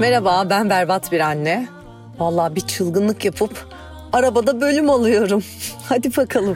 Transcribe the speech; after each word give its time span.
Merhaba 0.00 0.50
ben 0.50 0.70
berbat 0.70 1.12
bir 1.12 1.20
anne. 1.20 1.68
Vallahi 2.18 2.56
bir 2.56 2.60
çılgınlık 2.60 3.24
yapıp 3.24 3.66
arabada 4.12 4.60
bölüm 4.60 4.90
alıyorum. 4.90 5.44
Hadi 5.88 6.16
bakalım. 6.16 6.54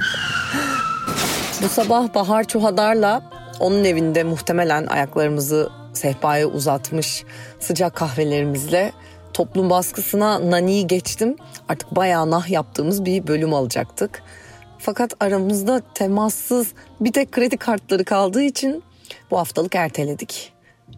Bu 1.63 1.69
sabah 1.69 2.15
Bahar 2.15 2.45
Çuhadar'la 2.45 3.31
onun 3.61 3.85
evinde 3.85 4.25
muhtemelen 4.25 4.87
ayaklarımızı 4.87 5.71
sehpaya 5.93 6.47
uzatmış 6.47 7.25
sıcak 7.61 7.95
kahvelerimizle 7.95 8.93
toplum 9.33 9.71
baskısına 9.71 10.51
naniyi 10.51 10.87
geçtim. 10.87 11.37
Artık 11.69 11.97
bayağı 11.97 12.31
nah 12.31 12.51
yaptığımız 12.51 13.05
bir 13.05 13.27
bölüm 13.27 13.55
alacaktık. 13.55 14.23
Fakat 14.79 15.15
aramızda 15.21 15.83
temassız 15.95 16.73
bir 17.01 17.13
tek 17.13 17.33
kredi 17.33 17.57
kartları 17.57 18.05
kaldığı 18.05 18.43
için 18.43 18.83
bu 19.31 19.39
haftalık 19.39 19.75
erteledik. 19.75 20.54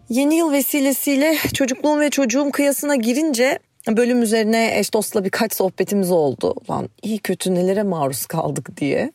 Yeni 0.08 0.34
yıl 0.34 0.52
vesilesiyle 0.52 1.36
çocukluğum 1.54 2.00
ve 2.00 2.10
çocuğum 2.10 2.50
kıyasına 2.52 2.96
girince 2.96 3.58
bölüm 3.88 4.22
üzerine 4.22 4.78
eş 4.78 4.94
dostla 4.94 5.24
birkaç 5.24 5.54
sohbetimiz 5.54 6.10
oldu. 6.10 6.54
Lan 6.70 6.88
iyi 7.02 7.18
kötü 7.18 7.54
nelere 7.54 7.82
maruz 7.82 8.26
kaldık 8.26 8.76
diye. 8.76 9.12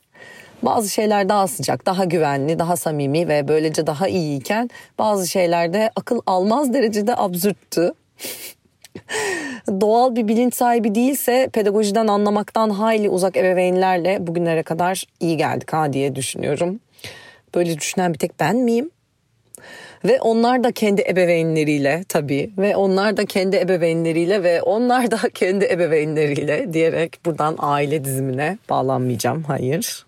Bazı 0.61 0.89
şeyler 0.89 1.29
daha 1.29 1.47
sıcak, 1.47 1.85
daha 1.85 2.05
güvenli, 2.05 2.59
daha 2.59 2.77
samimi 2.77 3.27
ve 3.27 3.47
böylece 3.47 3.87
daha 3.87 4.07
iyiyken 4.07 4.69
bazı 4.99 5.27
şeylerde 5.27 5.91
akıl 5.95 6.19
almaz 6.25 6.73
derecede 6.73 7.15
absürttü. 7.15 7.93
Doğal 9.81 10.15
bir 10.15 10.27
bilinç 10.27 10.55
sahibi 10.55 10.95
değilse 10.95 11.49
pedagojiden 11.53 12.07
anlamaktan 12.07 12.69
hayli 12.69 13.09
uzak 13.09 13.37
ebeveynlerle 13.37 14.27
bugünlere 14.27 14.63
kadar 14.63 15.05
iyi 15.19 15.37
geldik 15.37 15.73
ha 15.73 15.93
diye 15.93 16.15
düşünüyorum. 16.15 16.79
Böyle 17.55 17.79
düşünen 17.79 18.13
bir 18.13 18.19
tek 18.19 18.39
ben 18.39 18.55
miyim? 18.55 18.91
Ve 20.05 20.21
onlar 20.21 20.63
da 20.63 20.71
kendi 20.71 21.01
ebeveynleriyle 21.01 22.03
tabii 22.09 22.51
ve 22.57 22.75
onlar 22.75 23.17
da 23.17 23.25
kendi 23.25 23.57
ebeveynleriyle 23.57 24.43
ve 24.43 24.61
onlar 24.61 25.11
da 25.11 25.17
kendi 25.33 25.65
ebeveynleriyle 25.65 26.73
diyerek 26.73 27.25
buradan 27.25 27.55
aile 27.59 28.05
dizimine 28.05 28.57
bağlanmayacağım. 28.69 29.43
Hayır. 29.43 30.05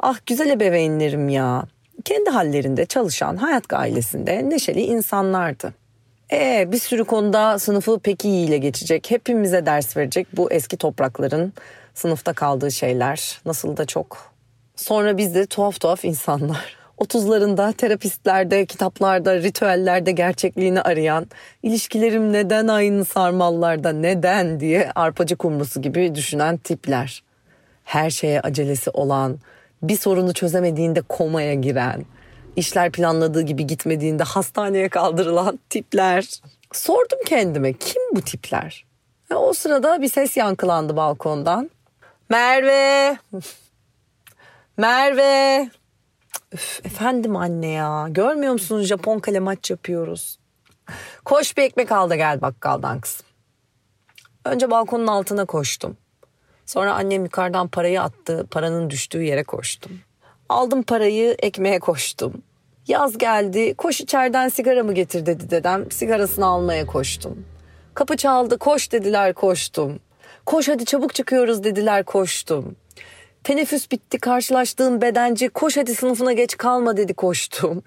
Ah 0.00 0.18
güzel 0.26 0.50
ebeveynlerim 0.50 1.28
ya. 1.28 1.64
Kendi 2.04 2.30
hallerinde 2.30 2.86
çalışan 2.86 3.36
hayat 3.36 3.72
ailesinde 3.72 4.50
neşeli 4.50 4.80
insanlardı. 4.80 5.74
Ee, 6.32 6.68
bir 6.72 6.78
sürü 6.78 7.04
konuda 7.04 7.58
sınıfı 7.58 7.98
pek 7.98 8.24
iyi 8.24 8.48
ile 8.48 8.58
geçecek, 8.58 9.10
hepimize 9.10 9.66
ders 9.66 9.96
verecek 9.96 10.26
bu 10.36 10.50
eski 10.50 10.76
toprakların 10.76 11.52
sınıfta 11.94 12.32
kaldığı 12.32 12.72
şeyler 12.72 13.40
nasıl 13.46 13.76
da 13.76 13.84
çok. 13.84 14.32
Sonra 14.76 15.18
biz 15.18 15.34
de 15.34 15.46
tuhaf 15.46 15.80
tuhaf 15.80 16.04
insanlar. 16.04 16.75
30'larında 16.98 17.72
terapistlerde, 17.72 18.66
kitaplarda, 18.66 19.36
ritüellerde 19.42 20.12
gerçekliğini 20.12 20.80
arayan, 20.82 21.26
ilişkilerim 21.62 22.32
neden 22.32 22.68
aynı 22.68 23.04
sarmallarda, 23.04 23.92
neden 23.92 24.60
diye 24.60 24.90
arpacı 24.94 25.36
kumrusu 25.36 25.82
gibi 25.82 26.14
düşünen 26.14 26.56
tipler. 26.56 27.22
Her 27.84 28.10
şeye 28.10 28.40
acelesi 28.40 28.90
olan, 28.90 29.38
bir 29.82 29.96
sorunu 29.96 30.32
çözemediğinde 30.32 31.00
komaya 31.00 31.54
giren, 31.54 32.04
işler 32.56 32.92
planladığı 32.92 33.42
gibi 33.42 33.66
gitmediğinde 33.66 34.22
hastaneye 34.22 34.88
kaldırılan 34.88 35.58
tipler. 35.70 36.28
Sordum 36.72 37.18
kendime 37.26 37.72
kim 37.72 38.02
bu 38.14 38.20
tipler? 38.20 38.84
Ve 39.30 39.34
o 39.34 39.52
sırada 39.52 40.02
bir 40.02 40.08
ses 40.08 40.36
yankılandı 40.36 40.96
balkondan. 40.96 41.70
Merve! 42.30 43.18
Merve! 44.76 45.70
Üf, 46.52 46.80
efendim 46.84 47.36
anne 47.36 47.66
ya. 47.66 48.06
Görmüyor 48.10 48.52
musunuz 48.52 48.86
Japon 48.86 49.18
kale 49.18 49.40
maç 49.40 49.70
yapıyoruz. 49.70 50.38
Koş 51.24 51.56
bir 51.56 51.62
ekmek 51.62 51.92
al 51.92 52.10
da 52.10 52.16
gel 52.16 52.40
bakkaldan 52.40 53.00
kızım. 53.00 53.26
Önce 54.44 54.70
balkonun 54.70 55.06
altına 55.06 55.44
koştum. 55.44 55.96
Sonra 56.66 56.94
annem 56.94 57.24
yukarıdan 57.24 57.68
parayı 57.68 58.02
attı. 58.02 58.46
Paranın 58.50 58.90
düştüğü 58.90 59.22
yere 59.22 59.44
koştum. 59.44 59.92
Aldım 60.48 60.82
parayı 60.82 61.36
ekmeğe 61.38 61.78
koştum. 61.78 62.42
Yaz 62.88 63.18
geldi 63.18 63.74
koş 63.74 64.00
içeriden 64.00 64.48
sigara 64.48 64.82
mı 64.82 64.92
getir 64.92 65.26
dedi 65.26 65.50
dedem. 65.50 65.90
Sigarasını 65.90 66.46
almaya 66.46 66.86
koştum. 66.86 67.44
Kapı 67.94 68.16
çaldı 68.16 68.58
koş 68.58 68.92
dediler 68.92 69.34
koştum. 69.34 69.98
Koş 70.46 70.68
hadi 70.68 70.84
çabuk 70.84 71.14
çıkıyoruz 71.14 71.64
dediler 71.64 72.04
koştum. 72.04 72.76
Teneffüs 73.46 73.90
bitti 73.90 74.18
karşılaştığım 74.18 75.00
bedenci 75.00 75.48
koş 75.48 75.76
hadi 75.76 75.94
sınıfına 75.94 76.32
geç 76.32 76.56
kalma 76.56 76.96
dedi 76.96 77.14
koştum. 77.14 77.82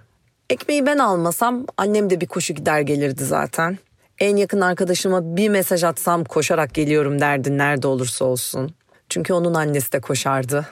Ekmeği 0.49 0.85
ben 0.85 0.97
almasam 0.97 1.65
annem 1.77 2.09
de 2.09 2.21
bir 2.21 2.27
koşu 2.27 2.53
gider 2.53 2.81
gelirdi 2.81 3.25
zaten. 3.25 3.77
En 4.19 4.35
yakın 4.35 4.61
arkadaşıma 4.61 5.37
bir 5.37 5.49
mesaj 5.49 5.83
atsam 5.83 6.23
koşarak 6.23 6.73
geliyorum 6.73 7.21
derdi 7.21 7.57
nerede 7.57 7.87
olursa 7.87 8.25
olsun. 8.25 8.73
Çünkü 9.09 9.33
onun 9.33 9.53
annesi 9.53 9.91
de 9.91 9.99
koşardı. 9.99 10.67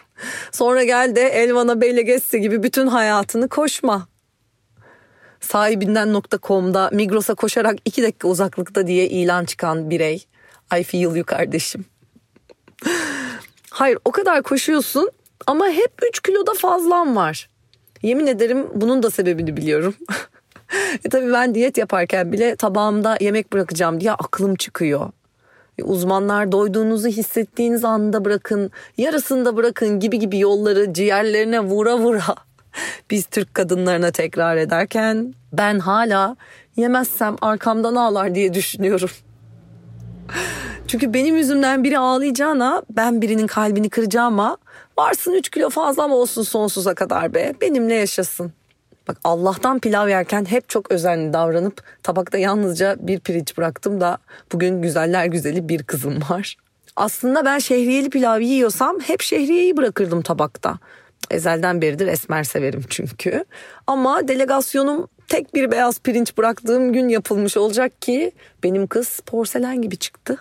Sonra 0.51 0.83
gel 0.83 1.15
de 1.15 1.21
Elvana 1.21 1.81
Beyle 1.81 2.01
geçse 2.01 2.37
gibi 2.39 2.63
bütün 2.63 2.87
hayatını 2.87 3.49
koşma. 3.49 4.07
Sahibinden.com'da 5.39 6.89
Migros'a 6.93 7.35
koşarak 7.35 7.75
iki 7.85 8.03
dakika 8.03 8.27
uzaklıkta 8.27 8.87
diye 8.87 9.09
ilan 9.09 9.45
çıkan 9.45 9.89
birey. 9.89 10.25
I 10.79 10.83
feel 10.83 11.15
you 11.15 11.25
kardeşim. 11.25 11.85
Hayır 13.77 13.97
o 14.05 14.11
kadar 14.11 14.43
koşuyorsun 14.43 15.11
ama 15.47 15.67
hep 15.67 15.91
3 16.09 16.19
kiloda 16.21 16.53
fazlan 16.53 17.15
var. 17.15 17.49
Yemin 18.01 18.27
ederim 18.27 18.67
bunun 18.75 19.03
da 19.03 19.11
sebebini 19.11 19.57
biliyorum. 19.57 19.95
e 21.05 21.09
tabii 21.09 21.33
ben 21.33 21.55
diyet 21.55 21.77
yaparken 21.77 22.31
bile 22.31 22.55
tabağımda 22.55 23.17
yemek 23.19 23.53
bırakacağım 23.53 24.01
diye 24.01 24.11
aklım 24.11 24.55
çıkıyor. 24.55 25.11
E 25.77 25.83
uzmanlar 25.83 26.51
doyduğunuzu 26.51 27.07
hissettiğiniz 27.07 27.85
anda 27.85 28.25
bırakın, 28.25 28.71
yarısında 28.97 29.55
bırakın 29.55 29.99
gibi 29.99 30.19
gibi 30.19 30.39
yolları 30.39 30.93
ciğerlerine 30.93 31.59
vura 31.59 31.97
vura. 31.97 32.35
Biz 33.11 33.25
Türk 33.25 33.53
kadınlarına 33.53 34.11
tekrar 34.11 34.57
ederken 34.57 35.33
ben 35.53 35.79
hala 35.79 36.35
yemezsem 36.75 37.35
arkamdan 37.41 37.95
ağlar 37.95 38.35
diye 38.35 38.53
düşünüyorum. 38.53 39.09
Çünkü 40.87 41.13
benim 41.13 41.35
yüzümden 41.37 41.83
biri 41.83 41.99
ağlayacağına 41.99 42.83
ben 42.89 43.21
birinin 43.21 43.47
kalbini 43.47 43.89
kıracağıma 43.89 44.57
varsın 44.97 45.33
3 45.33 45.49
kilo 45.49 45.69
fazla 45.69 46.07
mı 46.07 46.15
olsun 46.15 46.43
sonsuza 46.43 46.95
kadar 46.95 47.33
be 47.33 47.53
benimle 47.61 47.93
yaşasın. 47.93 48.53
Bak 49.07 49.17
Allah'tan 49.23 49.79
pilav 49.79 50.09
yerken 50.09 50.45
hep 50.45 50.69
çok 50.69 50.91
özenli 50.91 51.33
davranıp 51.33 51.83
tabakta 52.03 52.37
yalnızca 52.37 52.95
bir 52.99 53.19
pirinç 53.19 53.57
bıraktım 53.57 54.01
da 54.01 54.17
bugün 54.51 54.81
güzeller 54.81 55.25
güzeli 55.25 55.69
bir 55.69 55.83
kızım 55.83 56.19
var. 56.29 56.57
Aslında 56.95 57.45
ben 57.45 57.59
şehriyeli 57.59 58.09
pilav 58.09 58.39
yiyorsam 58.39 58.99
hep 58.99 59.21
şehriyeyi 59.21 59.77
bırakırdım 59.77 60.21
tabakta. 60.21 60.77
Ezelden 61.31 61.81
beridir 61.81 62.07
esmer 62.07 62.43
severim 62.43 62.83
çünkü. 62.89 63.45
Ama 63.87 64.27
delegasyonum 64.27 65.07
tek 65.27 65.55
bir 65.55 65.71
beyaz 65.71 65.99
pirinç 65.99 66.37
bıraktığım 66.37 66.93
gün 66.93 67.09
yapılmış 67.09 67.57
olacak 67.57 68.01
ki 68.01 68.31
benim 68.63 68.87
kız 68.87 69.19
porselen 69.19 69.81
gibi 69.81 69.97
çıktı. 69.97 70.37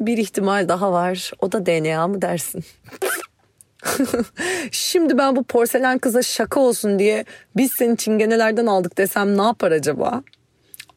Bir 0.00 0.18
ihtimal 0.18 0.68
daha 0.68 0.92
var. 0.92 1.32
O 1.40 1.52
da 1.52 1.66
DNA 1.66 2.08
mı 2.08 2.22
dersin? 2.22 2.64
Şimdi 4.70 5.18
ben 5.18 5.36
bu 5.36 5.42
porselen 5.42 5.98
kıza 5.98 6.22
şaka 6.22 6.60
olsun 6.60 6.98
diye 6.98 7.24
biz 7.56 7.72
seni 7.72 7.96
çingenelerden 7.96 8.66
aldık 8.66 8.98
desem 8.98 9.38
ne 9.38 9.42
yapar 9.42 9.72
acaba? 9.72 10.22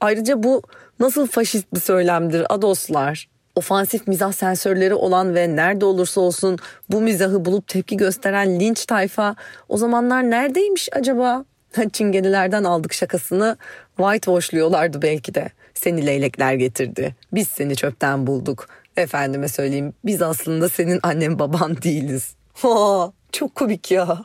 Ayrıca 0.02 0.44
bu 0.44 0.62
nasıl 1.00 1.28
faşist 1.28 1.74
bir 1.74 1.80
söylemdir 1.80 2.46
adoslar? 2.50 3.30
Ofansif 3.56 4.08
mizah 4.08 4.32
sensörleri 4.32 4.94
olan 4.94 5.36
ve 5.36 5.56
nerede 5.56 5.86
olursa 5.86 6.22
olsun 6.22 6.58
bu 6.90 7.02
mizahı 7.02 7.46
bulup 7.46 7.68
tepki 7.68 7.98
gösteren 7.98 8.60
linç 8.60 8.86
tayfa 8.86 9.36
o 9.70 9.78
zamanlar 9.78 10.24
neredeymiş 10.24 10.90
acaba? 10.92 11.46
Çingenelerden 11.94 12.64
aldık 12.64 12.94
şakasını 12.94 13.58
whitewashluyorlardı 13.98 15.02
belki 15.02 15.36
de. 15.36 15.50
Seni 15.76 16.06
leylekler 16.06 16.54
getirdi. 16.54 17.16
Biz 17.34 17.48
seni 17.48 17.76
çöpten 17.76 18.28
bulduk. 18.28 18.68
Efendime 18.98 19.48
söyleyeyim 19.48 19.94
biz 20.06 20.22
aslında 20.22 20.70
senin 20.70 21.00
annen 21.04 21.40
baban 21.40 21.82
değiliz. 21.82 22.36
Ha, 22.54 23.12
çok 23.32 23.56
komik 23.56 23.92
ya. 23.92 24.18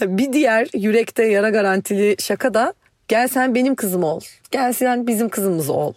bir 0.00 0.32
diğer 0.32 0.68
yürekte 0.74 1.24
yara 1.24 1.50
garantili 1.50 2.16
şaka 2.18 2.54
da 2.54 2.74
gel 3.08 3.28
sen 3.28 3.54
benim 3.54 3.74
kızım 3.74 4.04
ol. 4.04 4.20
Gel 4.50 4.72
sen 4.72 5.06
bizim 5.06 5.28
kızımız 5.28 5.70
ol. 5.70 5.92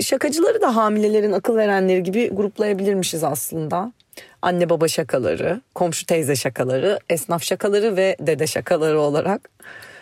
Şakacıları 0.00 0.60
da 0.62 0.76
hamilelerin 0.76 1.32
akıl 1.32 1.56
verenleri 1.56 2.02
gibi 2.02 2.30
gruplayabilirmişiz 2.30 3.24
aslında. 3.24 3.92
Anne 4.42 4.70
baba 4.70 4.88
şakaları, 4.88 5.60
komşu 5.74 6.06
teyze 6.06 6.36
şakaları, 6.36 6.98
esnaf 7.08 7.42
şakaları 7.42 7.96
ve 7.96 8.16
dede 8.20 8.46
şakaları 8.46 9.00
olarak. 9.00 9.50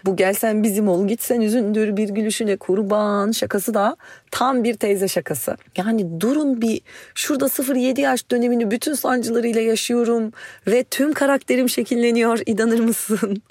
Bu 0.06 0.16
gelsen 0.16 0.62
bizim 0.62 0.88
ol 0.88 1.08
gitsen 1.08 1.40
üzündür 1.40 1.96
bir 1.96 2.08
gülüşüne 2.08 2.56
kurban 2.56 3.32
şakası 3.32 3.74
da 3.74 3.96
tam 4.30 4.64
bir 4.64 4.74
teyze 4.74 5.08
şakası. 5.08 5.56
Yani 5.76 6.20
durun 6.20 6.62
bir 6.62 6.80
şurada 7.14 7.44
0-7 7.44 8.00
yaş 8.00 8.30
dönemini 8.30 8.70
bütün 8.70 8.94
sancılarıyla 8.94 9.60
yaşıyorum 9.60 10.32
ve 10.66 10.84
tüm 10.84 11.12
karakterim 11.12 11.68
şekilleniyor 11.68 12.40
inanır 12.46 12.80
mısın? 12.80 13.42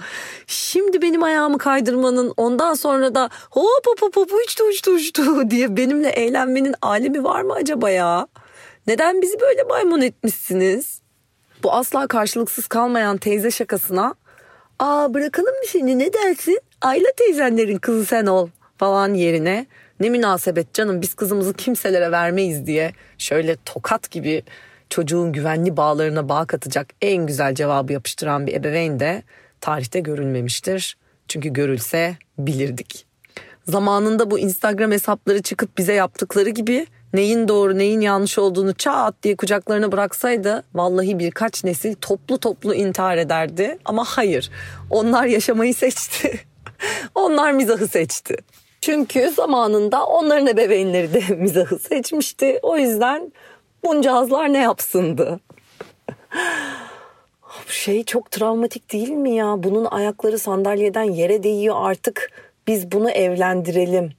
Şimdi 0.47 1.01
benim 1.01 1.23
ayağımı 1.23 1.57
kaydırmanın 1.57 2.33
ondan 2.37 2.73
sonra 2.73 3.15
da 3.15 3.29
hop 3.49 3.87
hop 3.87 4.01
hop 4.01 4.15
hop 4.15 4.31
uçtu 4.33 4.63
uçtu 4.63 4.91
uçtu 4.91 5.49
diye 5.49 5.77
benimle 5.77 6.09
eğlenmenin 6.09 6.75
alemi 6.81 7.23
var 7.23 7.41
mı 7.41 7.53
acaba 7.53 7.89
ya? 7.89 8.27
Neden 8.87 9.21
bizi 9.21 9.39
böyle 9.39 9.63
maymun 9.63 10.01
etmişsiniz? 10.01 11.01
Bu 11.63 11.73
asla 11.73 12.07
karşılıksız 12.07 12.67
kalmayan 12.67 13.17
teyze 13.17 13.51
şakasına 13.51 14.15
''Aa 14.79 15.13
bırakalım 15.13 15.55
mı 15.55 15.67
seni 15.67 15.99
ne 15.99 16.13
dersin? 16.13 16.59
Ayla 16.81 17.07
teyzenlerin 17.17 17.77
kızı 17.77 18.05
sen 18.05 18.25
ol.'' 18.25 18.49
falan 18.77 19.13
yerine 19.13 19.65
ne 19.99 20.09
münasebet 20.09 20.73
canım 20.73 21.01
biz 21.01 21.13
kızımızı 21.13 21.53
kimselere 21.53 22.11
vermeyiz 22.11 22.67
diye 22.67 22.91
şöyle 23.17 23.57
tokat 23.65 24.11
gibi 24.11 24.43
çocuğun 24.89 25.31
güvenli 25.31 25.77
bağlarına 25.77 26.29
bağ 26.29 26.45
katacak 26.45 26.87
en 27.01 27.25
güzel 27.25 27.55
cevabı 27.55 27.93
yapıştıran 27.93 28.47
bir 28.47 28.53
ebeveyn 28.53 28.99
de 28.99 29.23
tarihte 29.61 29.99
görülmemiştir. 29.99 30.97
Çünkü 31.27 31.53
görülse 31.53 32.15
bilirdik. 32.39 33.05
Zamanında 33.67 34.31
bu 34.31 34.39
Instagram 34.39 34.91
hesapları 34.91 35.41
çıkıp 35.41 35.77
bize 35.77 35.93
yaptıkları 35.93 36.49
gibi 36.49 36.87
neyin 37.13 37.47
doğru 37.47 37.77
neyin 37.77 38.01
yanlış 38.01 38.39
olduğunu 38.39 38.73
çat 38.73 39.15
diye 39.23 39.35
kucaklarına 39.35 39.91
bıraksaydı 39.91 40.63
vallahi 40.73 41.19
birkaç 41.19 41.63
nesil 41.63 41.95
toplu 41.95 42.37
toplu 42.37 42.73
intihar 42.73 43.17
ederdi. 43.17 43.77
Ama 43.85 44.03
hayır 44.03 44.51
onlar 44.89 45.25
yaşamayı 45.25 45.73
seçti. 45.73 46.39
onlar 47.15 47.51
mizahı 47.51 47.87
seçti. 47.87 48.37
Çünkü 48.81 49.29
zamanında 49.29 50.05
onların 50.05 50.47
ebeveynleri 50.47 51.13
de 51.13 51.35
mizahı 51.35 51.79
seçmişti. 51.79 52.59
O 52.61 52.77
yüzden 52.77 53.31
buncağızlar 53.83 54.53
ne 54.53 54.61
yapsındı? 54.61 55.39
şey 57.67 58.03
çok 58.03 58.31
travmatik 58.31 58.93
değil 58.93 59.09
mi 59.09 59.35
ya? 59.35 59.63
Bunun 59.63 59.85
ayakları 59.85 60.39
sandalyeden 60.39 61.03
yere 61.03 61.43
değiyor 61.43 61.75
artık. 61.79 62.31
Biz 62.67 62.91
bunu 62.91 63.09
evlendirelim 63.11 64.11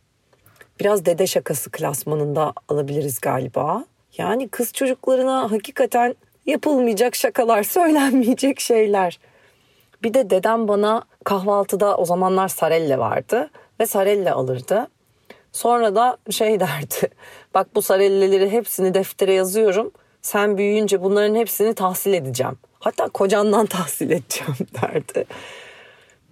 biraz 0.81 1.05
dede 1.05 1.27
şakası 1.27 1.71
klasmanında 1.71 2.53
alabiliriz 2.69 3.21
galiba. 3.21 3.85
Yani 4.19 4.49
kız 4.49 4.73
çocuklarına 4.73 5.53
hakikaten 5.53 6.15
yapılmayacak 6.47 7.17
şakalar, 7.17 7.63
söylenmeyecek 7.63 8.61
şeyler. 8.61 9.19
Bir 10.03 10.15
de 10.15 10.31
dedem 10.31 10.69
bana 10.69 11.03
kahvaltıda 11.25 11.97
o 11.97 12.05
zamanlar 12.05 12.49
sarelle 12.49 12.99
vardı 12.99 13.51
ve 13.81 13.87
sarelle 13.87 14.33
alırdı. 14.33 14.89
Sonra 15.53 15.95
da 15.95 16.17
şey 16.31 16.61
derdi. 16.61 17.15
Bak 17.55 17.75
bu 17.75 17.83
sarelleleri 17.83 18.51
hepsini 18.51 18.95
deftere 18.95 19.33
yazıyorum. 19.33 19.91
Sen 20.23 20.59
büyüyünce 20.59 21.03
bunların 21.03 21.35
hepsini 21.35 21.75
tahsil 21.75 22.13
edeceğim. 22.13 22.59
Hatta 22.81 23.09
kocandan 23.09 23.67
tahsil 23.77 24.11
edeceğim 24.11 24.57
derdi. 24.83 25.25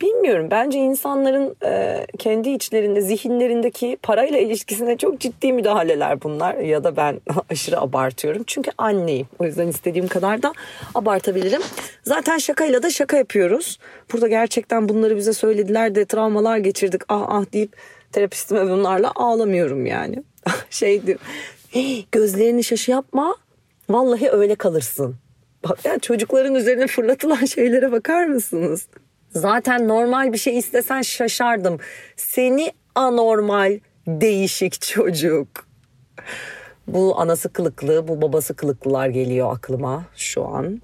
Bilmiyorum 0.00 0.48
bence 0.50 0.78
insanların 0.78 1.56
e, 1.64 2.06
kendi 2.18 2.50
içlerinde 2.50 3.00
zihinlerindeki 3.00 3.98
parayla 4.02 4.38
ilişkisine 4.38 4.96
çok 4.96 5.20
ciddi 5.20 5.52
müdahaleler 5.52 6.22
bunlar 6.22 6.54
ya 6.54 6.84
da 6.84 6.96
ben 6.96 7.20
aşırı 7.50 7.80
abartıyorum 7.80 8.42
çünkü 8.46 8.70
anneyim 8.78 9.26
o 9.38 9.44
yüzden 9.44 9.68
istediğim 9.68 10.08
kadar 10.08 10.42
da 10.42 10.52
abartabilirim. 10.94 11.62
Zaten 12.02 12.38
şakayla 12.38 12.82
da 12.82 12.90
şaka 12.90 13.16
yapıyoruz. 13.16 13.78
Burada 14.12 14.28
gerçekten 14.28 14.88
bunları 14.88 15.16
bize 15.16 15.32
söylediler 15.32 15.94
de 15.94 16.04
travmalar 16.04 16.58
geçirdik 16.58 17.02
ah 17.08 17.24
ah 17.28 17.52
deyip 17.52 17.76
terapistime 18.12 18.70
bunlarla 18.70 19.12
ağlamıyorum 19.14 19.86
yani. 19.86 20.22
şey 20.70 21.06
diyor 21.06 21.18
gözlerini 22.12 22.64
şaşı 22.64 22.90
yapma 22.90 23.36
vallahi 23.90 24.30
öyle 24.30 24.54
kalırsın. 24.54 25.16
Bak 25.64 25.78
yani 25.84 26.00
çocukların 26.00 26.54
üzerine 26.54 26.86
fırlatılan 26.86 27.44
şeylere 27.54 27.92
bakar 27.92 28.24
mısınız? 28.24 28.86
Zaten 29.36 29.88
normal 29.88 30.32
bir 30.32 30.38
şey 30.38 30.58
istesen 30.58 31.02
şaşardım. 31.02 31.78
Seni 32.16 32.72
anormal, 32.94 33.78
değişik 34.06 34.80
çocuk. 34.80 35.48
Bu 36.86 37.20
anası 37.20 37.52
kılıklı, 37.52 38.08
bu 38.08 38.22
babası 38.22 38.56
kılıklılar 38.56 39.08
geliyor 39.08 39.56
aklıma 39.56 40.04
şu 40.16 40.44
an. 40.44 40.82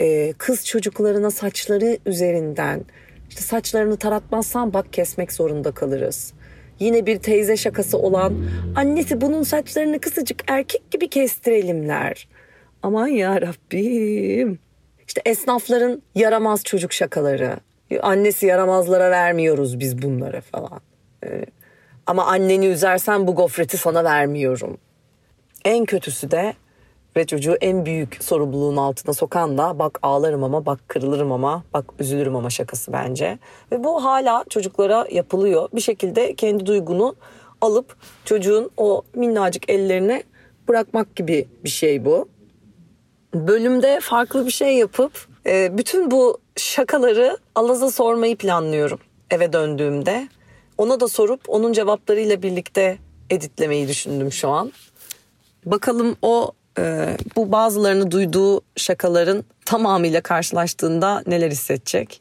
Ee, 0.00 0.32
kız 0.38 0.66
çocuklarına 0.66 1.30
saçları 1.30 1.98
üzerinden 2.06 2.84
işte 3.28 3.40
saçlarını 3.40 3.96
taratmazsan 3.96 4.72
bak 4.72 4.92
kesmek 4.92 5.32
zorunda 5.32 5.72
kalırız. 5.72 6.32
Yine 6.78 7.06
bir 7.06 7.18
teyze 7.18 7.56
şakası 7.56 7.98
olan 7.98 8.34
annesi 8.76 9.20
bunun 9.20 9.42
saçlarını 9.42 9.98
kısacık 10.00 10.50
erkek 10.50 10.90
gibi 10.90 11.08
kestirelimler. 11.08 12.28
Aman 12.82 13.08
ya 13.08 13.40
Rabbim. 13.40 14.65
İşte 15.16 15.30
esnafların 15.30 16.02
yaramaz 16.14 16.64
çocuk 16.64 16.92
şakaları. 16.92 17.56
Annesi 18.02 18.46
yaramazlara 18.46 19.10
vermiyoruz 19.10 19.80
biz 19.80 20.02
bunları 20.02 20.40
falan. 20.40 20.80
Ee, 21.24 21.46
ama 22.06 22.26
anneni 22.26 22.66
üzersen 22.66 23.26
bu 23.26 23.34
gofreti 23.34 23.76
sana 23.76 24.04
vermiyorum. 24.04 24.78
En 25.64 25.84
kötüsü 25.84 26.30
de 26.30 26.54
ve 27.16 27.26
çocuğu 27.26 27.56
en 27.60 27.86
büyük 27.86 28.24
sorumluluğun 28.24 28.76
altına 28.76 29.14
sokan 29.14 29.58
da 29.58 29.78
bak 29.78 29.98
ağlarım 30.02 30.44
ama 30.44 30.66
bak 30.66 30.80
kırılırım 30.88 31.32
ama 31.32 31.62
bak 31.74 31.84
üzülürüm 31.98 32.36
ama 32.36 32.50
şakası 32.50 32.92
bence. 32.92 33.38
Ve 33.72 33.84
bu 33.84 34.04
hala 34.04 34.44
çocuklara 34.50 35.06
yapılıyor. 35.10 35.68
Bir 35.72 35.80
şekilde 35.80 36.34
kendi 36.34 36.66
duygunu 36.66 37.16
alıp 37.60 37.96
çocuğun 38.24 38.70
o 38.76 39.02
minnacık 39.14 39.70
ellerine 39.70 40.22
bırakmak 40.68 41.16
gibi 41.16 41.48
bir 41.64 41.70
şey 41.70 42.04
bu 42.04 42.28
bölümde 43.48 44.00
farklı 44.02 44.46
bir 44.46 44.50
şey 44.50 44.76
yapıp 44.76 45.26
e, 45.46 45.78
bütün 45.78 46.10
bu 46.10 46.38
şakaları 46.56 47.38
Alaz'a 47.54 47.90
sormayı 47.90 48.36
planlıyorum 48.36 49.00
eve 49.30 49.52
döndüğümde. 49.52 50.28
Ona 50.78 51.00
da 51.00 51.08
sorup 51.08 51.40
onun 51.48 51.72
cevaplarıyla 51.72 52.42
birlikte 52.42 52.98
editlemeyi 53.30 53.88
düşündüm 53.88 54.32
şu 54.32 54.48
an. 54.48 54.72
Bakalım 55.66 56.16
o 56.22 56.52
e, 56.78 57.16
bu 57.36 57.52
bazılarını 57.52 58.10
duyduğu 58.10 58.60
şakaların 58.76 59.44
tamamıyla 59.64 60.20
karşılaştığında 60.20 61.22
neler 61.26 61.50
hissedecek? 61.50 62.20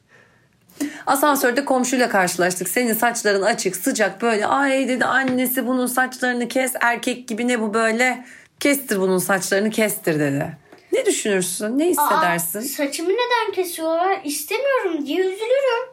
Asansörde 1.05 1.65
komşuyla 1.65 2.09
karşılaştık. 2.09 2.69
Senin 2.69 2.93
saçların 2.93 3.41
açık, 3.41 3.75
sıcak 3.75 4.21
böyle. 4.21 4.47
Ay 4.47 4.87
dedi 4.87 5.05
annesi 5.05 5.67
bunun 5.67 5.85
saçlarını 5.85 6.47
kes. 6.47 6.73
Erkek 6.81 7.27
gibi 7.27 7.47
ne 7.47 7.61
bu 7.61 7.73
böyle? 7.73 8.25
Kestir 8.59 8.99
bunun 8.99 9.17
saçlarını 9.17 9.69
kestir 9.69 10.19
dedi. 10.19 10.57
Ne 10.95 11.05
düşünürsün? 11.05 11.79
Ne 11.79 11.85
hissedersin? 11.85 12.59
Aa, 12.59 12.61
saçımı 12.61 13.09
neden 13.09 13.51
kesiyorlar? 13.53 14.21
İstemiyorum 14.23 15.05
diye 15.05 15.19
üzülürüm. 15.19 15.89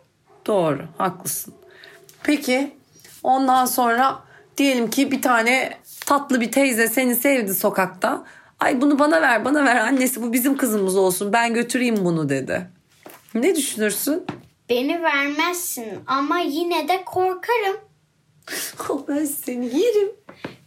Doğru, 0.47 0.83
haklısın. 0.99 1.55
Peki 2.23 2.71
ondan 3.23 3.67
sonra 3.67 4.23
diyelim 4.57 4.91
ki 4.91 5.11
bir 5.11 5.23
tane 5.23 5.79
tatlı 6.07 6.41
bir 6.41 6.53
teyze 6.53 6.89
seni 6.89 7.17
sevdi 7.17 7.55
sokakta. 7.55 8.25
Ay 8.61 8.81
bunu 8.81 8.99
bana 8.99 9.23
ver, 9.23 9.45
bana 9.45 9.65
ver 9.65 9.77
annesi 9.77 10.23
bu 10.23 10.33
bizim 10.33 10.57
kızımız 10.57 10.97
olsun. 10.97 11.33
Ben 11.33 11.55
götüreyim 11.55 12.05
bunu 12.05 12.29
dedi. 12.29 12.67
Ne 13.35 13.55
düşünürsün? 13.57 14.27
Beni 14.69 15.03
vermezsin 15.03 15.89
ama 16.07 16.39
yine 16.39 16.89
de 16.89 17.05
korkarım. 17.05 17.77
ben 19.09 19.25
seni 19.25 19.65
yerim. 19.65 20.11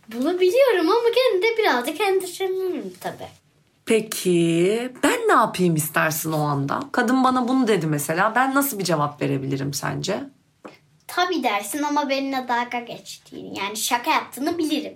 Bunu 0.07 0.39
biliyorum 0.39 0.89
ama 0.89 1.09
gene 1.09 1.41
de 1.41 1.57
birazcık 1.57 2.01
endişelenirim 2.01 2.93
tabii. 3.01 3.44
Peki 3.85 4.93
ben 5.03 5.19
ne 5.27 5.33
yapayım 5.33 5.75
istersin 5.75 6.31
o 6.31 6.39
anda? 6.39 6.79
Kadın 6.91 7.23
bana 7.23 7.47
bunu 7.47 7.67
dedi 7.67 7.87
mesela. 7.87 8.35
Ben 8.35 8.55
nasıl 8.55 8.79
bir 8.79 8.83
cevap 8.83 9.21
verebilirim 9.21 9.73
sence? 9.73 10.23
Tabii 11.07 11.43
dersin 11.43 11.83
ama 11.83 12.09
benimle 12.09 12.45
dalga 12.47 12.79
geçtiğini 12.79 13.59
yani 13.59 13.77
şaka 13.77 14.11
yaptığını 14.11 14.57
bilirim. 14.57 14.93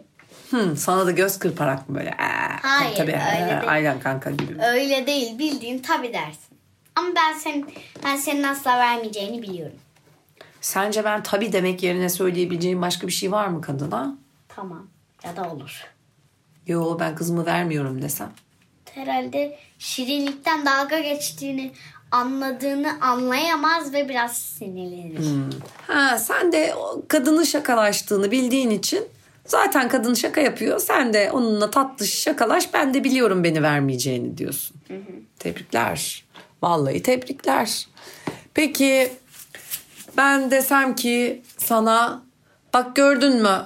Hmm, 0.50 0.77
sana 0.77 1.05
da 1.05 1.12
göz 1.12 1.39
kırparak 1.39 1.89
mı 1.89 1.96
böyle? 1.96 2.10
Ee, 2.10 2.60
Hayır 2.62 2.96
tabii, 2.96 3.12
öyle 3.12 3.46
ee, 3.46 3.50
değil. 3.50 3.72
Aynen 3.72 4.00
kanka 4.00 4.31
gibi. 4.31 4.63
Öyle 4.63 5.08
değil 5.08 5.39
bildiğin 5.39 5.79
tabii 5.79 6.13
dersin. 6.13 6.58
Ama 6.96 7.08
ben 7.15 7.34
senin, 7.38 7.65
ben 8.03 8.15
senin 8.15 8.43
asla 8.43 8.77
vermeyeceğini 8.77 9.41
biliyorum. 9.41 9.77
Sence 10.62 11.03
ben 11.03 11.24
tabii 11.24 11.53
demek 11.53 11.84
yerine 11.84 12.10
söyleyebileceğim 12.10 12.81
başka 12.81 13.08
bir 13.08 13.12
şey 13.12 13.31
var 13.31 13.48
mı 13.48 13.62
kadına? 13.62 14.17
Tamam 14.48 14.88
ya 15.24 15.36
da 15.36 15.51
olur. 15.51 15.84
Yo 16.67 17.00
ben 17.00 17.15
kızımı 17.15 17.46
vermiyorum 17.46 18.01
desem 18.01 18.31
herhalde 18.96 19.58
şirinlikten 19.79 20.65
dalga 20.65 21.00
geçtiğini 21.00 21.72
anladığını 22.12 23.01
anlayamaz 23.01 23.93
ve 23.93 24.10
biraz 24.10 24.38
sinirlenir. 24.38 25.19
Hmm. 25.19 25.50
Ha, 25.88 26.17
sen 26.17 26.51
de 26.51 26.74
kadının 27.08 27.43
şakalaştığını 27.43 28.31
bildiğin 28.31 28.69
için 28.69 29.03
zaten 29.46 29.89
kadın 29.89 30.13
şaka 30.13 30.41
yapıyor. 30.41 30.79
Sen 30.79 31.13
de 31.13 31.31
onunla 31.31 31.72
tatlı 31.72 32.08
şakalaş 32.08 32.74
ben 32.74 32.93
de 32.93 33.03
biliyorum 33.03 33.43
beni 33.43 33.63
vermeyeceğini 33.63 34.38
diyorsun. 34.38 34.77
Hı 34.88 34.93
hı. 34.93 35.00
Tebrikler. 35.39 36.25
Vallahi 36.62 37.03
tebrikler. 37.03 37.88
Peki 38.53 39.12
ben 40.17 40.51
desem 40.51 40.96
ki 40.96 41.41
sana 41.58 42.24
bak 42.74 42.96
gördün 42.96 43.41
mü 43.41 43.65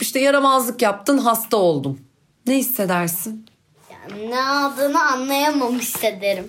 işte 0.00 0.20
yaramazlık 0.20 0.82
yaptın 0.82 1.18
hasta 1.18 1.56
oldum. 1.56 2.00
Ne 2.46 2.56
hissedersin? 2.56 3.46
Ne 4.28 4.42
aldığını 4.42 5.02
anlayamamış 5.02 5.84
hissederim. 5.84 6.48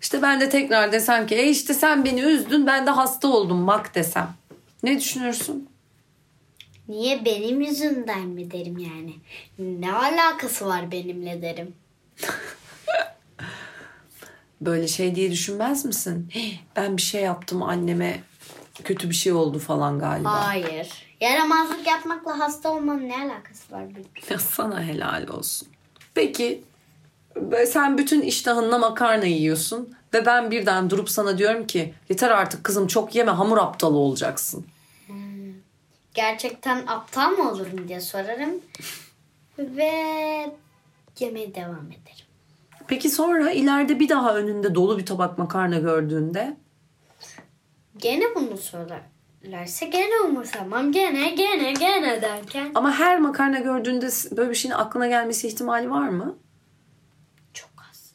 İşte 0.00 0.22
ben 0.22 0.40
de 0.40 0.48
tekrar 0.48 0.92
desem 0.92 1.26
ki 1.26 1.34
e 1.34 1.48
işte 1.50 1.74
sen 1.74 2.04
beni 2.04 2.20
üzdün 2.20 2.66
ben 2.66 2.86
de 2.86 2.90
hasta 2.90 3.28
oldum 3.28 3.66
bak 3.66 3.94
desem. 3.94 4.34
Ne 4.82 5.00
düşünürsün? 5.00 5.68
Niye 6.88 7.24
benim 7.24 7.60
yüzümden 7.60 8.20
mi 8.28 8.50
derim 8.50 8.78
yani? 8.78 9.14
Ne 9.58 9.92
alakası 9.92 10.66
var 10.66 10.90
benimle 10.92 11.42
derim. 11.42 11.74
Böyle 14.60 14.88
şey 14.88 15.14
diye 15.14 15.30
düşünmez 15.30 15.84
misin? 15.84 16.30
"Hii, 16.34 16.60
Ben 16.76 16.96
bir 16.96 17.02
şey 17.02 17.22
yaptım 17.22 17.62
anneme 17.62 18.20
kötü 18.84 19.10
bir 19.10 19.14
şey 19.14 19.32
oldu 19.32 19.58
falan 19.58 19.98
galiba. 19.98 20.46
Hayır. 20.46 20.88
Yaramazlık 21.20 21.86
yapmakla 21.86 22.38
hasta 22.38 22.72
olmanın 22.72 23.08
ne 23.08 23.14
alakası 23.16 23.72
var? 23.72 23.84
Ya 24.30 24.38
sana 24.54 24.82
helal 24.82 25.28
olsun. 25.28 25.68
Peki 26.16 26.64
böyle 27.36 27.66
sen 27.66 27.98
bütün 27.98 28.20
iştahınla 28.20 28.78
makarna 28.78 29.24
yiyorsun 29.24 29.94
ve 30.14 30.26
ben 30.26 30.50
birden 30.50 30.90
durup 30.90 31.10
sana 31.10 31.38
diyorum 31.38 31.66
ki 31.66 31.94
yeter 32.08 32.30
artık 32.30 32.64
kızım 32.64 32.86
çok 32.86 33.14
yeme 33.14 33.30
hamur 33.30 33.58
aptalı 33.58 33.96
olacaksın. 33.96 34.66
Gerçekten 36.14 36.86
aptal 36.86 37.30
mı 37.30 37.50
olurum 37.50 37.88
diye 37.88 38.00
sorarım. 38.00 38.60
Ve 39.58 39.92
yemeye 41.18 41.54
devam 41.54 41.86
ederim. 41.86 42.26
Peki 42.86 43.10
sonra 43.10 43.50
ileride 43.50 44.00
bir 44.00 44.08
daha 44.08 44.36
önünde 44.36 44.74
dolu 44.74 44.98
bir 44.98 45.06
tabak 45.06 45.38
makarna 45.38 45.78
gördüğünde 45.78 46.56
Gene 47.96 48.24
bunu 48.34 48.56
söylerlerse 49.46 49.86
gene 49.86 50.20
umursamam. 50.28 50.92
Gene 50.92 51.30
gene 51.30 51.72
gene 51.72 52.22
derken. 52.22 52.70
ama 52.74 52.92
her 52.92 53.20
makarna 53.20 53.58
gördüğünde 53.58 54.08
böyle 54.36 54.50
bir 54.50 54.54
şeyin 54.54 54.74
aklına 54.74 55.06
gelmesi 55.06 55.48
ihtimali 55.48 55.90
var 55.90 56.08
mı? 56.08 56.36
Çok 57.54 57.70
az. 57.90 58.12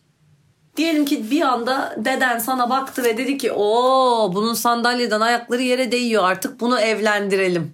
Diyelim 0.77 1.05
ki 1.05 1.31
bir 1.31 1.41
anda 1.41 1.95
deden 1.97 2.39
sana 2.39 2.69
baktı 2.69 3.03
ve 3.03 3.17
dedi 3.17 3.37
ki 3.37 3.51
o 3.51 4.31
bunun 4.33 4.53
sandalyeden 4.53 5.21
ayakları 5.21 5.61
yere 5.61 5.91
değiyor 5.91 6.23
artık 6.23 6.59
bunu 6.59 6.79
evlendirelim. 6.79 7.73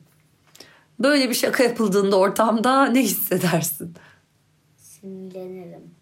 Böyle 1.00 1.30
bir 1.30 1.36
şaka 1.36 1.64
yapıldığında 1.64 2.16
ortamda 2.20 2.86
ne 2.86 3.02
hissedersin? 3.02 3.96
Sinirlenirim. 4.78 5.96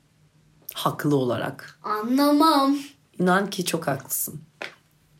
Haklı 0.74 1.16
olarak. 1.16 1.80
Anlamam. 1.84 2.78
İnan 3.20 3.50
ki 3.50 3.66
çok 3.66 3.88
haklısın. 3.88 4.42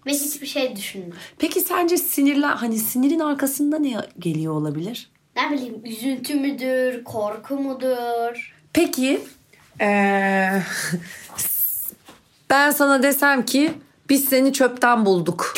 Ve 0.06 0.12
hiçbir 0.12 0.48
şey 0.48 0.76
düşünmem. 0.76 1.12
Peki 1.40 1.62
sence 1.62 1.98
sinirler 1.98 2.50
hani 2.56 2.78
sinirin 2.80 3.20
arkasında 3.20 3.80
ne 3.80 3.96
geliyor 4.20 4.54
olabilir? 4.54 5.10
Ne 5.36 5.52
bileyim 5.52 5.82
üzüntü 5.86 6.36
müdür, 6.36 7.04
korku 7.04 7.58
mudur? 7.60 8.54
Peki 8.74 9.22
eee, 9.82 10.64
ben 12.50 12.72
sana 12.72 13.04
desem 13.04 13.46
ki 13.46 13.74
biz 14.10 14.26
seni 14.30 14.54
çöpten 14.54 15.06
bulduk. 15.06 15.54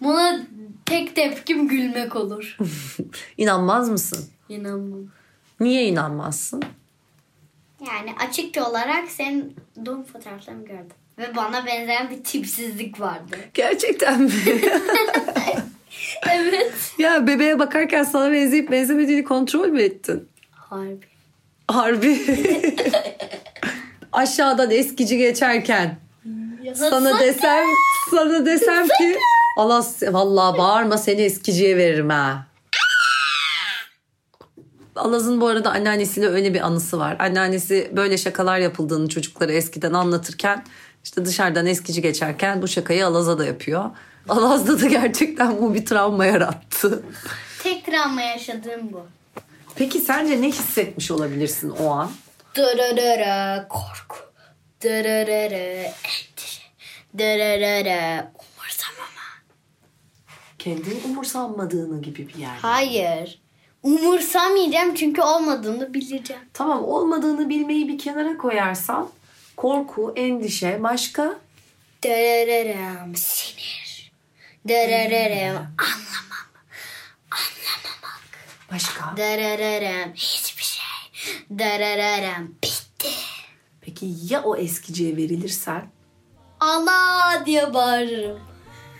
Buna 0.00 0.40
tek 0.86 1.16
tepkim 1.16 1.68
gülmek 1.68 2.16
olur. 2.16 2.58
İnanmaz 3.38 3.88
mısın? 3.90 4.24
İnanmam. 4.48 5.00
Niye 5.60 5.86
inanmazsın? 5.86 6.62
Yani 7.90 8.10
açıkça 8.28 8.70
olarak 8.70 9.08
senin 9.08 9.56
doğum 9.86 10.04
fotoğraflarını 10.04 10.64
gördüm. 10.64 10.96
Ve 11.18 11.36
bana 11.36 11.66
benzeyen 11.66 12.10
bir 12.10 12.24
tipsizlik 12.24 13.00
vardı. 13.00 13.36
Gerçekten 13.54 14.22
mi? 14.22 14.32
evet. 16.30 16.72
ya 16.98 17.26
bebeğe 17.26 17.58
bakarken 17.58 18.02
sana 18.04 18.32
benzeyip 18.32 18.70
benzemediğini 18.70 19.24
kontrol 19.24 19.68
mü 19.68 19.82
ettin? 19.82 20.28
Harbi. 20.50 21.06
Harbi. 21.68 22.20
Aşağıdan 24.12 24.70
eskici 24.70 25.18
geçerken 25.18 25.96
sana 26.74 27.20
desem 27.20 27.64
sana 28.10 28.46
desem 28.46 28.86
ki 28.86 29.18
Allah 29.58 29.84
vallahi 30.02 30.58
bağırma 30.58 30.98
seni 30.98 31.20
eskiciye 31.20 31.76
veririm 31.76 32.08
ha. 32.08 32.46
Alaz'ın 34.96 35.40
bu 35.40 35.46
arada 35.46 35.70
anneannesiyle 35.70 36.28
öyle 36.28 36.54
bir 36.54 36.60
anısı 36.60 36.98
var. 36.98 37.16
Anneannesi 37.18 37.90
böyle 37.96 38.18
şakalar 38.18 38.58
yapıldığını 38.58 39.08
çocuklara 39.08 39.52
eskiden 39.52 39.92
anlatırken 39.92 40.64
işte 41.04 41.24
dışarıdan 41.24 41.66
eskici 41.66 42.02
geçerken 42.02 42.62
bu 42.62 42.68
şakayı 42.68 43.06
Alaz'a 43.06 43.38
da 43.38 43.44
yapıyor. 43.44 43.90
Alaz'da 44.28 44.80
da 44.80 44.86
gerçekten 44.86 45.60
bu 45.62 45.74
bir 45.74 45.86
travma 45.86 46.26
yarattı. 46.26 47.02
Tek 47.62 47.86
travma 47.86 48.22
yaşadığım 48.22 48.92
bu. 48.92 49.06
Peki 49.74 49.98
sence 50.00 50.42
ne 50.42 50.48
hissetmiş 50.48 51.10
olabilirsin 51.10 51.70
o 51.70 51.90
an? 51.90 52.10
Dırırırı 52.54 53.68
korku. 53.68 54.16
Dırırırı 54.82 55.82
endişe. 55.82 56.62
Dırırırı 57.18 58.26
umursamama. 58.34 59.26
Kendi 60.58 60.90
umursanmadığını 61.04 62.02
gibi 62.02 62.28
bir 62.28 62.34
yer. 62.34 62.56
Hayır. 62.62 63.45
Umursamayacağım 63.86 64.94
çünkü 64.94 65.22
olmadığını 65.22 65.94
bileceğim. 65.94 66.42
Tamam 66.52 66.84
olmadığını 66.84 67.48
bilmeyi 67.48 67.88
bir 67.88 67.98
kenara 67.98 68.38
koyarsan 68.38 69.08
korku, 69.56 70.12
endişe, 70.16 70.82
başka 70.82 71.38
Dırırırım 72.04 73.16
sinir. 73.16 74.12
Dırırırım 74.68 75.56
anlamam. 75.56 76.46
Anlamamak. 77.30 78.22
başka. 78.72 79.16
Dırırırım 79.16 80.12
hiçbir 80.14 80.62
şey. 80.62 80.84
Dırırırım 81.58 82.56
bitti. 82.62 83.10
Peki 83.80 84.14
ya 84.30 84.42
o 84.42 84.56
eskiciye 84.56 85.16
verilirsen? 85.16 85.90
Allah 86.60 87.42
diye 87.46 87.74
bağırırım. 87.74 88.55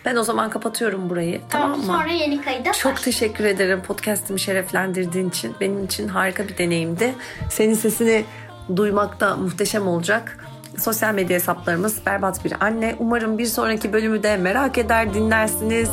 Ben 0.07 0.15
o 0.15 0.23
zaman 0.23 0.49
kapatıyorum 0.49 1.09
burayı. 1.09 1.41
Tamam, 1.49 1.77
mı? 1.77 1.85
Sonra 1.85 2.07
yeni 2.07 2.41
kayıda 2.41 2.71
Çok 2.71 3.01
teşekkür 3.01 3.43
ederim 3.43 3.81
podcast'imi 3.81 4.39
şereflendirdiğin 4.39 5.29
için. 5.29 5.55
Benim 5.61 5.85
için 5.85 6.07
harika 6.07 6.47
bir 6.47 6.57
deneyimdi. 6.57 7.15
Senin 7.49 7.73
sesini 7.73 8.25
duymak 8.75 9.19
da 9.19 9.35
muhteşem 9.35 9.87
olacak. 9.87 10.37
Sosyal 10.77 11.13
medya 11.13 11.35
hesaplarımız 11.35 12.05
Berbat 12.05 12.45
Bir 12.45 12.53
Anne. 12.59 12.95
Umarım 12.99 13.37
bir 13.37 13.45
sonraki 13.45 13.93
bölümü 13.93 14.23
de 14.23 14.37
merak 14.37 14.77
eder 14.77 15.13
dinlersiniz. 15.13 15.89